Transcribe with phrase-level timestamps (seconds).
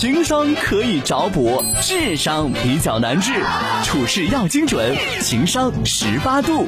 [0.00, 3.32] 情商可以找补，智商比较难治，
[3.82, 6.64] 处事要精准，情商十八度。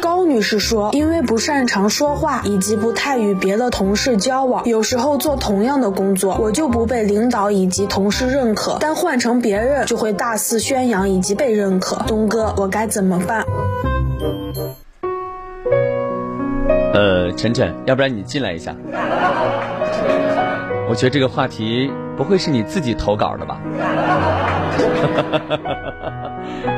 [0.00, 12.02] 高女士说，因为不擅长说话，以及不太与别的同事交往，有时候做同样的工作，我就不被领导以及同事认可，但换成别人就会大肆宣扬以及被认可。
[12.08, 13.44] 东哥，我该怎么办？
[16.94, 18.74] 呃，晨晨，要不然你进来一下。
[20.88, 21.88] 我觉得这个话题
[22.20, 23.58] 不会是你自己投稿的吧？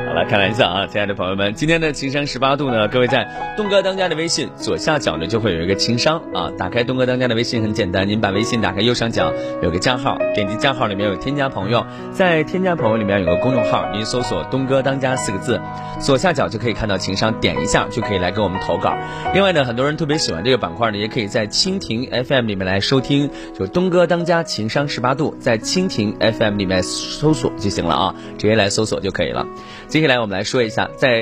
[0.07, 3.27] 好了，开玩笑啊，亲爱的朋友们，今天的情商十八度呢，各位在
[3.57, 15.59] 东哥当家的微信左下角呢就会有一个情商啊，打开东哥当家的微信很简单，您把微信打开右上角有个加号，点击加号里面有添加朋友，在添加朋友里面有个公众号，您搜索东哥当家四个字，
[15.99, 18.95] 左下角就可以看到情商，点一下就可以来给我们投稿。
[19.33, 29.45] 另外呢，很多人特别喜欢这个板块呢，也可以在蜻蜓 FM 里面来收听，就东哥当家情商十八度，在蜻蜓 FM 里面搜索就行了啊，直接来搜索就可以了。
[29.87, 31.21] 接下来我们来说一下，在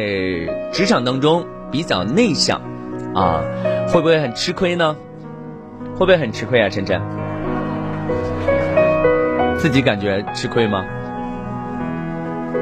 [0.71, 2.61] 职场当中比较内向，
[3.15, 3.43] 啊，
[3.87, 4.95] 会不会很吃亏呢？
[5.93, 7.01] 会不会很吃亏啊，晨晨？
[9.57, 10.85] 自己感觉吃亏吗？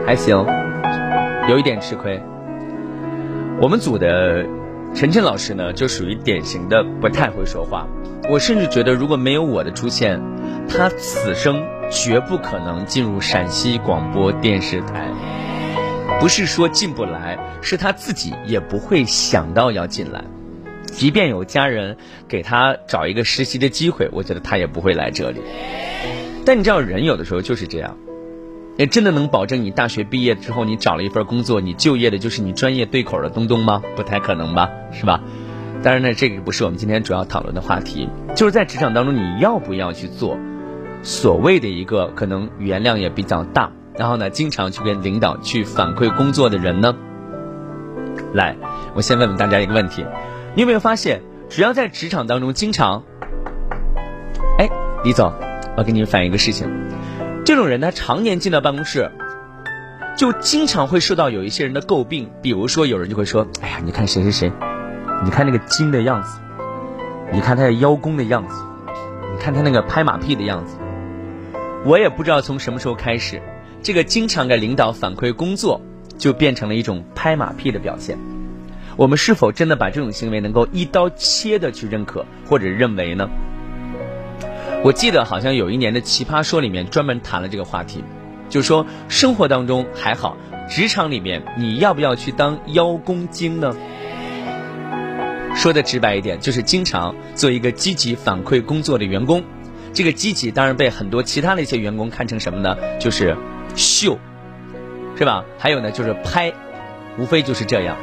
[0.05, 0.45] 还行，
[1.49, 2.21] 有一点吃亏。
[3.61, 4.45] 我们组的
[4.93, 7.87] 晨晨老师呢，就属于典型的不太会说话。
[8.29, 10.21] 我甚至觉得，如果没有我的出现，
[10.69, 15.09] 他此生绝不可能进入陕西广播电视台。
[16.19, 20.23] 不是说进不来，是他自己也不会想到要进来。
[20.85, 21.97] 即便有家人
[22.27, 25.41] 给他找一个实习的机会，我觉得他也不会来这里。
[26.45, 27.97] 但你知道，人有的时候就是这样，
[28.77, 33.81] 也真的能保证你大学毕业之后，你找了一份工作，你就业的就是你专业对口的东东吗？
[33.95, 35.21] 不太可能吧，是吧？
[35.81, 40.37] 当然呢，这个不是我们今天主要讨论的话题，就是在职场当中，你要不要去做
[41.01, 43.71] 所谓的一个可能语言量也比较大。
[43.97, 46.95] 然后呢，经常去跟领导去反馈工作的人呢，
[48.33, 48.55] 来，
[48.93, 50.05] 我先问问大家一个问题：
[50.55, 53.03] 你有没有发现，只要在职场当中经常，
[54.57, 54.69] 哎，
[55.03, 55.33] 李总，
[55.75, 56.69] 我给你反映一个事情，
[57.43, 59.11] 这种人他常年进到办公室，
[60.15, 62.29] 就经常会受到有一些人的诟病。
[62.41, 64.49] 比如说，有人就会说：“哎呀，你看谁谁谁，
[65.25, 66.39] 你看那个精的样子，
[67.33, 68.55] 你看他的邀功的样子，
[69.33, 70.77] 你看他那个拍马屁的样子。”
[71.85, 73.41] 我也不知道从什么时候开始。
[73.81, 75.79] 这个经常给领导反馈工作，
[76.17, 78.17] 就变成了一种拍马屁的表现。
[78.97, 83.29] 我们是否真的把这种行为能够一刀切的去认可或者认为呢？
[84.83, 88.03] 我记得好像有一年的《奇葩说》里面专门谈了这个话题，
[88.49, 90.35] 就说生活当中还好，
[90.69, 93.73] 职场里面你要不要去当邀功精呢？
[95.55, 99.41] 说的直白一点，就是经常做一个积极反馈工作的员工。
[99.93, 102.75] 这个积极当然被很多其他的一些员工看成什么呢？
[102.99, 103.35] 就是。
[103.75, 104.17] 秀，
[105.15, 105.45] 是吧？
[105.59, 106.51] 还有呢，就是拍，
[107.19, 107.95] 无非就是这样。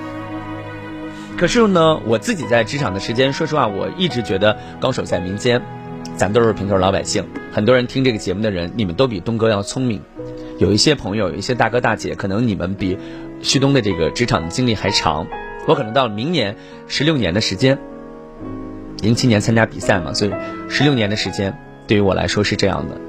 [1.37, 5.61] 可是呢，我自己在职场的时间，说实话，我一直觉得高手在民间，
[6.15, 7.27] 咱都是平头老百姓。
[7.53, 10.01] 很多人听这个节目的人，你们都比东哥要聪明。
[10.59, 12.97] 有一些朋友，有一些大哥大姐，可能你们比
[13.43, 15.27] 旭东的这个职场经历还长。
[15.67, 17.77] 我可能到了明年十六年的时间，
[19.03, 20.33] 零七年参加比赛嘛，所以
[20.69, 23.01] 十六年的时间对于我来说是这样的。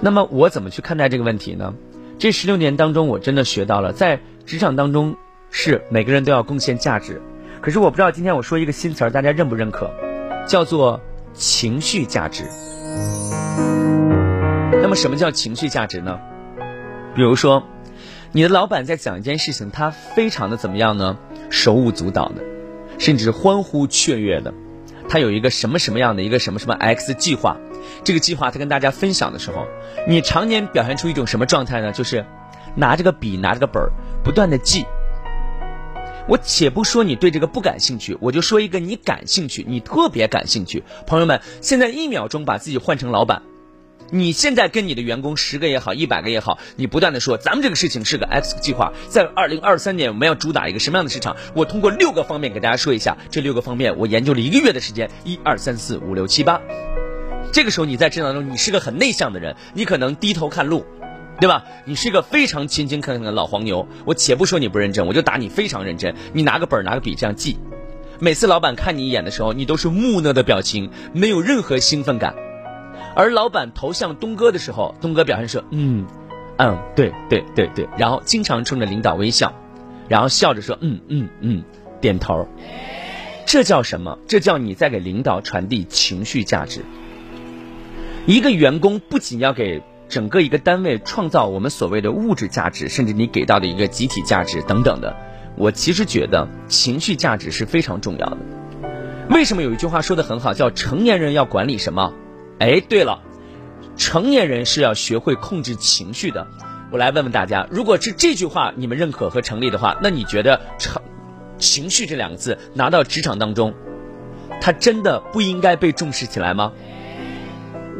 [0.00, 1.74] 那么我怎么去看待这个问题呢？
[2.18, 5.16] 这十六年当中，我真的学到了，在职场当中
[5.50, 7.20] 是每个人都要贡献价值。
[7.60, 9.90] 可是我不知道今天我说一个新词儿，大家认不认可？
[10.46, 11.00] 叫做
[11.32, 12.44] 情绪价值。
[14.82, 16.18] 那么什么叫情绪价值呢？
[17.14, 17.62] 比如说，
[18.32, 21.18] 你的老板在讲一件事情，他非常的怎么样呢？
[21.50, 22.42] 手舞足蹈的，
[22.98, 24.52] 甚至欢呼雀跃的。
[25.08, 27.56] 他有一个什么什么样的一个什么什么 X 计划。
[28.04, 29.66] 这个计划他跟大家分享的时候，
[30.08, 31.92] 你常年表现出一种什么状态呢？
[31.92, 32.24] 就是
[32.74, 33.92] 拿着个笔，拿着个本儿，
[34.24, 34.84] 不断的记。
[36.28, 40.84] 我且不说你对这个不感兴趣，我就说一个你感兴趣，你特别感兴趣。
[41.04, 43.42] 朋友们，现在一秒钟把自己换成老板，
[44.08, 51.36] 你现在跟你的员工十个也好，一百个也好，你不断的说，咱们这个事情是个 X 计划，在二零二三年我们要主打一个什么样的市场？
[51.54, 56.60] 我通过六个方面给大家说一下，这六个方面我研究了一个月的时间，一二三四五六七八。
[57.52, 60.86] 这个时候你在职场中，你是个很内向的人，你可能低头看路，
[61.38, 61.64] 对吧？
[61.84, 63.86] 你是个非常勤勤恳恳的老黄牛。
[64.06, 66.14] 我且不说你不认真，我就打你非常认真。
[66.32, 67.58] 你拿个本儿拿个笔这样记，
[68.18, 72.34] 每次老板看你一眼的时候，你都是木讷的表情，没有任何兴奋感。
[73.14, 76.06] 而老板投向东哥的时候，东哥表现说：“嗯，
[76.56, 79.52] 嗯，对对对对。”然后经常冲着领导微笑，
[80.08, 81.62] 然后笑着说：“嗯嗯嗯，
[82.00, 82.48] 点头。”
[83.44, 84.18] 这叫什么？
[84.26, 86.82] 这叫你在给领导传递情绪价值。
[88.24, 95.16] 一个员工不仅要给整个一个单位创造我们所谓的物质价值，甚至你给到的一个集体价值等等的，
[95.56, 98.36] 我其实觉得情绪价值是非常重要的。
[99.28, 102.12] 为什么有一句话说的很好，叫成年人要管理什么？
[102.60, 103.22] 哎，对了，
[103.96, 106.46] 成年人是要学会控制情绪的。
[106.92, 111.02] 我来问问大家，如果是这句话你们认可和成立的话，那你觉得成
[111.58, 113.74] 情绪这两个字拿到职场当中，
[114.60, 116.72] 它真的不应该被重视起来吗？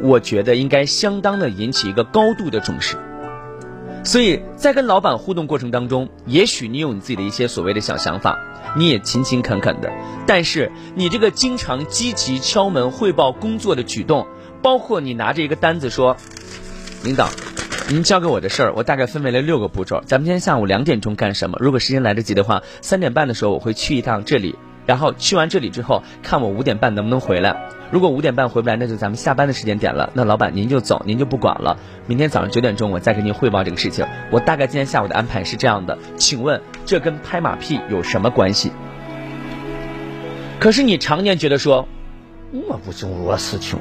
[0.03, 2.97] 我觉得应该相当的引起一个高度的重视。
[4.03, 8.37] 所以在跟老板互动过程当中，也许你有你自己的一些所谓的小想法，
[8.75, 9.89] 你也勤勤恳恳的，
[10.27, 14.27] 但是你这个经常积极敲门汇报工作的举动，
[14.61, 16.17] 包括你拿着一个单子说，
[17.01, 17.29] 领导，
[17.87, 21.57] 您交给我的事儿，我大概分为了六个步骤，咱们今天下午两点钟干什么？
[21.61, 24.55] 如果时间来得及的话，三点半的时候我会去一趟这里。
[24.85, 27.69] 然后去完这里之后，看我五点半能不能回来。
[27.93, 30.09] 如果五点半回不来，那就咱们下班的时间点了。
[30.15, 31.77] 那老板您就走，您就不管了。
[32.07, 34.03] 明天早上九点钟我再给您汇报这个事情。
[34.31, 38.71] 我大概今天下午的安排是这样的，请问这跟拍马屁有什么关系？
[40.59, 41.87] 可是你常年觉得说，
[42.67, 43.77] 我不做我事情，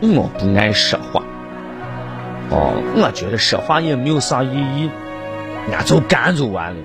[0.00, 1.22] 我不爱说话。
[2.48, 4.90] 哦，我觉得说话也没有啥意义，
[5.70, 6.78] 俺就干就完了。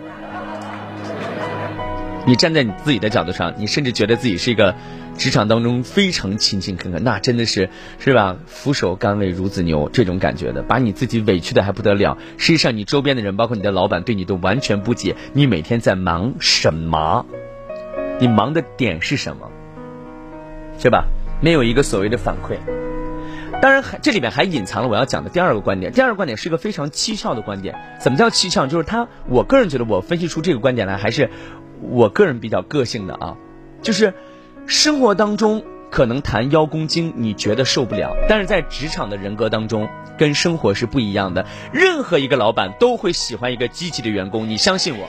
[2.28, 4.74] 你站在你自己的角度上，你甚至觉得自己是一个
[5.16, 7.70] 职场当中非常勤勤恳恳，那真的是
[8.00, 8.36] 是吧？
[8.48, 12.18] 俯首甘为孺子牛这种感觉的，把你自己委屈的还不得了。
[12.38, 17.28] 实际上，你周边的人，包括你的老板，对你都完全不解，你每天在忙什么？
[18.20, 19.52] 你忙的点是什么？
[20.80, 21.06] 是吧？
[21.42, 22.58] 没有一个所谓的反馈。
[23.62, 25.92] 当然，还这里面还隐藏了我要讲的第二个观点。
[25.92, 27.76] 第二个观点是一个非常蹊跷的观点。
[28.00, 28.68] 怎么叫蹊跷？
[28.68, 31.30] 就是他，我个人觉得，我分析出这个观点来，还是。
[31.82, 33.38] 我个人比较个性的啊，
[33.82, 34.14] 就是
[34.66, 39.88] 生活当中可能谈邀功经你觉得受不了，但是在职场的人格当中
[40.18, 41.46] 跟生活是不一样的。
[41.72, 45.08] 任何一个老板都会喜欢一个积极的员工，你相信我，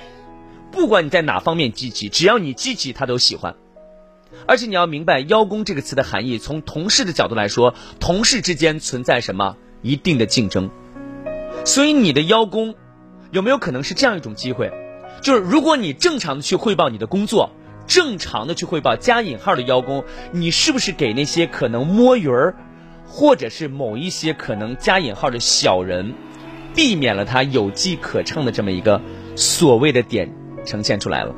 [0.70, 3.54] 不管你在哪方面积极，只要你积极，他都喜欢。
[4.46, 10.70] 而且你要明白“邀功”这个词的含义，从同事的角度来说，同事之间存在什么一定的竞争，
[11.64, 12.74] 所以你的邀功
[13.30, 14.70] 有没有可能是这样一种机会？
[15.22, 17.50] 就是如果你正常的去汇报你的工作，
[17.86, 22.54] 正常的去汇报加引号的邀功，你是不是给那些可能摸鱼儿，
[23.06, 26.14] 或者是某一些可能加引号的小人，
[26.74, 29.00] 避免了他有机可乘的这么一个
[29.36, 30.32] 所谓的点
[30.64, 31.34] 呈现出来了？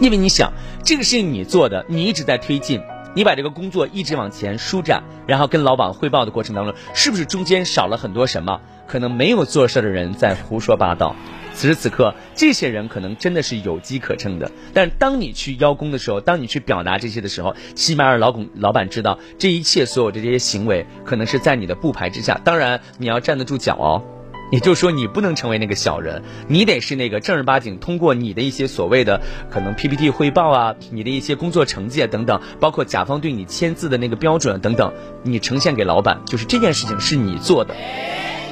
[0.00, 0.52] 因为你想
[0.82, 2.82] 这个事情你做的，你一直在推进，
[3.14, 8.60] 你把这个工作一直往前舒展，然后跟老板汇报的过程当中，是不是中间少了很多什么？
[8.86, 11.16] 可能没有做事的人在胡说八道。
[11.54, 14.50] 此时此刻，这些人可能真的是有机可乘的。
[14.74, 22.40] 但当你去邀功的时候，当你去表达这些的时候，起码让老公老板知道，这一切所有的这些行为，可能是在你的布牌之下。
[22.44, 24.02] 当然，你要站得住脚哦。
[24.50, 29.20] 也就是说，你不能成为那个小人，你得是那个正儿八经通过你的一些所谓的
[29.50, 34.92] 可能 PPT 汇报啊，你的一些工作成绩啊等等，包括甲方对你签字的那个标准等等，
[35.22, 37.74] 你呈现给老板，就是这件事情是你做的。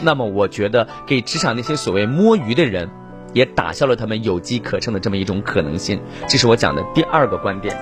[0.03, 2.91] 那么我觉得给职场那些所谓摸鱼的人，
[3.33, 6.01] 也打消了他们有机可乘的这么一种可能性。
[6.27, 7.77] 这是我讲的第二个观点。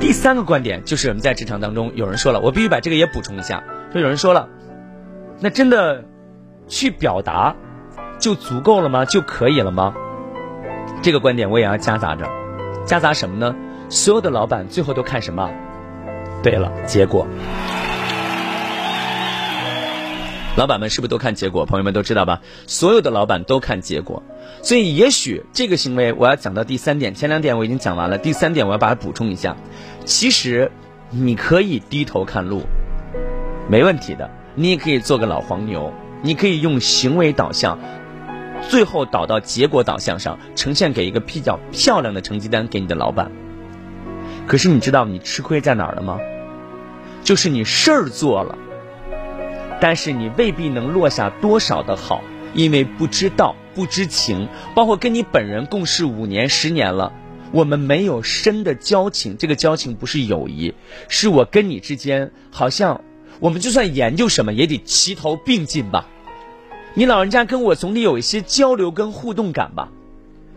[0.00, 3.62] 第三个观点就是我们在职场当中有人说了，我必须把这个也补充一下。
[3.92, 4.48] 就有人说了，
[5.40, 6.04] 那真的
[6.68, 7.54] 去表达
[8.18, 9.04] 就足够了吗？
[9.04, 9.94] 就可以了吗？
[11.02, 12.28] 这个观点我也要夹杂着，
[12.86, 13.54] 夹杂什么呢？
[13.88, 15.50] 所有的老板最后都看什么？
[16.42, 17.26] 对了，结果。
[20.54, 21.64] 老板们是不是都看结果？
[21.64, 22.40] 朋友们都知道吧？
[22.66, 24.22] 所有的老板都看结果，
[24.62, 29.56] 所以也许这个行为我要讲到第三点，前两点我已经讲完了，第三点我要把它补充一下。
[30.04, 30.70] 其实
[31.10, 32.62] 你可以低头看路，
[33.68, 34.30] 没问题的。
[34.54, 35.90] 你也可以做个老黄牛，
[36.22, 37.78] 你可以用行为导向，
[38.68, 43.30] 最后导到结果导向上，呈现给一个比较漂亮的成绩单给你的老板。
[44.46, 46.18] 可是你知道你吃亏在哪儿了吗？
[47.24, 48.56] 就是你事儿做了。
[49.80, 52.22] 但是你未必能落下多少的好，
[52.54, 57.12] 因为不知道、不知情，包括跟你本人共事五年、十年了，
[57.50, 59.36] 我们没有深的交情。
[59.36, 60.74] 这个交情不是友谊，
[61.08, 63.00] 是我跟你之间好像
[63.42, 66.06] 我们就算研究什么也得齐头并进吧。
[66.94, 69.88] 你老人家跟我总得有一些交流跟互动感吧。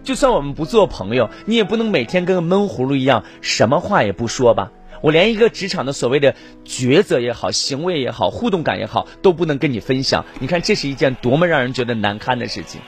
[0.04, 4.72] 就算我们不做朋友，你也不能每天跟个闷葫芦一样，什么话也不说吧。
[5.02, 10.24] 我连一个职场的所谓的抉择也好、行为也好、互动感也好，都不能跟你分享。
[10.40, 12.82] 你看，这是一件多么让人觉得难堪的事情。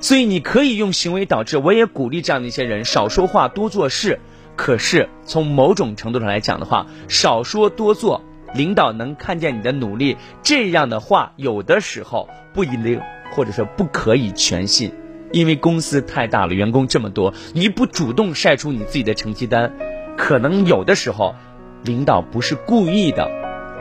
[0.00, 1.56] 所以，你可以用行为导致。
[1.56, 4.18] 我也鼓励这样的一些人少说话、多做事。
[4.56, 8.20] 可是，从某种程度上来讲的话，少说多做
[8.54, 13.00] 领导能看见你的努力，这样的话有的时候不一定，
[13.32, 14.92] 或者说不可以全信，
[15.32, 19.72] 因为公司太大了，员工这么多，你不主动晒出你自己的成绩单，
[20.16, 21.34] 可能有的时候
[21.82, 23.28] 领导不是故意的，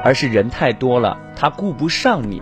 [0.04, 2.42] 而是人太多了，他顾不上你，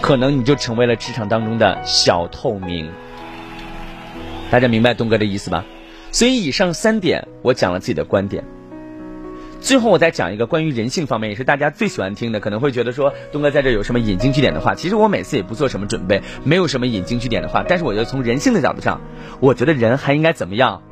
[0.00, 2.90] 可能你就成为了职场当中的小透明。
[4.50, 5.64] 大家明白东哥的意思吧？
[6.10, 8.44] 所以以上三点我讲了自己的观点。
[9.64, 14.74] 最后我再讲一个关于人性方面，也是大家最喜欢听的，可能会觉得说东哥在这有什么引经据典的话。
[14.74, 17.64] 其实我每次也不做什么准备，没有什么引经据典的话。
[17.66, 19.00] 但是我觉得从人性的角度上，
[19.40, 20.82] 我觉得人还应该怎么样，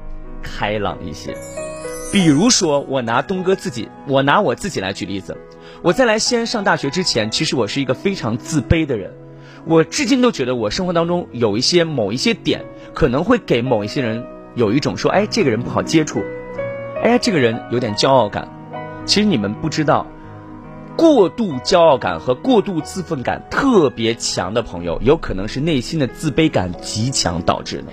[0.42, 1.36] 开朗一些。
[2.14, 5.36] 比如说我拿东哥自己，我拿我自己来举例子。
[5.82, 9.12] 我在来西安上大学之前，其实我是一个非常自卑的人。
[9.66, 12.64] 我至今都觉得我生活当中有一些某一些点，
[12.94, 14.24] 可能会给某一些人
[14.54, 16.22] 有一种说，哎，这个人不好接触，
[17.02, 18.48] 哎，这个人有点骄傲感。
[19.04, 20.06] 其实你们不知道，
[20.96, 27.92] 过度骄傲感和过度自负感特别强的朋友，有可能是内心的自卑感极强导致的。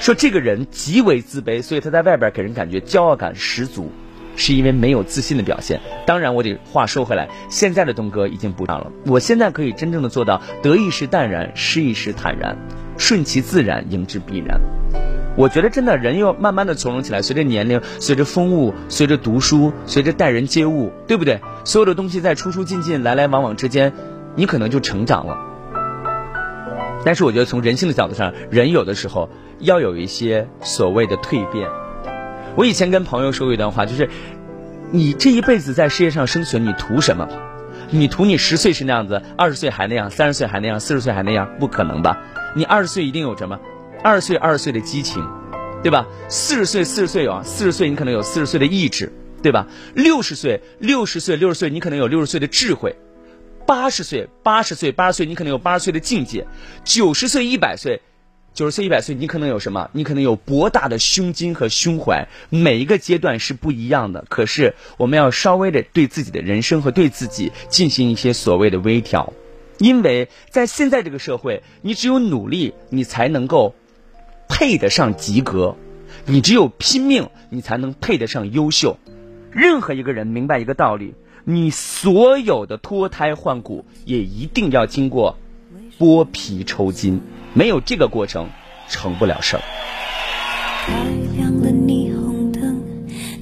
[0.00, 3.90] 说这个人极为自卑，所以他在外边给人感觉骄傲感十足，
[4.36, 5.80] 是因为没有自信的表现。
[6.06, 8.92] 当然，我得话说回来，现在的东哥已经不这样了。
[9.06, 12.56] 我现在可以真正的做到得意时淡然，失意时坦然，
[12.96, 14.60] 顺其自然，迎之必然。
[15.38, 21.40] 我觉得真的人要慢慢的从容起来，随着年龄，随着风物，随着读书，随着待人接物，对不对？
[21.64, 23.92] 所有的东西在出出进进、来来往往之间，
[24.34, 25.38] 你可能就成长了。
[27.04, 29.30] 但是我觉得从人性的角度上，人有的时候
[29.60, 31.70] 要有一些所谓的蜕变。
[32.56, 34.10] 我以前跟朋友说过一段话，就是
[34.90, 37.28] 你这一辈子在世界上生存，你图什么？
[37.90, 41.48] 你图你十岁是那样子，二十岁还那样，三十岁还那样，四十岁还那样？
[41.60, 42.18] 不可能吧？
[42.56, 43.60] 你二十岁一定有什么？
[44.02, 45.26] 二十岁，二十岁的激情，
[45.82, 46.06] 对吧？
[46.28, 49.12] 四十岁，四十岁有四十岁，你可能有四十岁的意志，
[49.42, 49.66] 对吧？
[49.94, 52.92] 六十岁，六十岁，六十岁，你可能有六十岁的智慧；
[53.66, 56.44] 八十岁，八十岁，八十岁，你可能有八十岁的境界；
[56.84, 58.00] 九十岁，一百岁，
[58.54, 59.90] 九十岁，一百岁，你可能有什么？
[59.92, 62.28] 你可能有博大的胸襟和胸怀。
[62.50, 69.32] 每一个阶段是不一样的，可是我们要稍微的对自己的人生和对自己进行一些所谓的微调，
[69.78, 73.74] 因为在现在这个社会，你只有努力，你才能够。
[74.48, 75.76] 配得上及格，
[76.26, 78.96] 你只有拼命，你才能配得上优秀。
[79.50, 81.14] 任何一个人明白一个道理：
[81.44, 85.36] 你所有的脱胎换骨，也一定要经过
[85.98, 87.20] 剥皮抽筋，
[87.54, 88.48] 没有这个过程，
[88.88, 89.62] 成不了事儿。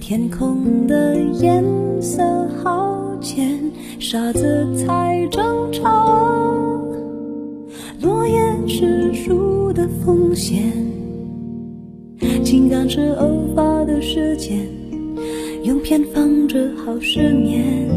[0.01, 1.65] 天空的颜
[2.01, 2.23] 色
[2.63, 6.66] 好浅，傻子才争吵。
[8.07, 10.63] 诺言是树的风险。
[12.45, 14.61] 情感是偶发的事件，
[15.65, 17.89] 用偏方治好失眠。